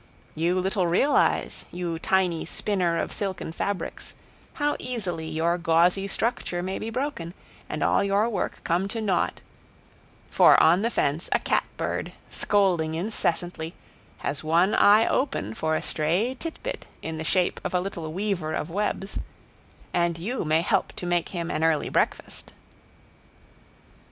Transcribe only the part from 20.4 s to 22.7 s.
may help to make him an early breakfast.